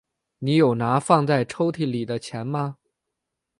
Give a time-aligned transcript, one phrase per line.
[0.39, 2.79] 你有拿放在抽屉里的钱吗？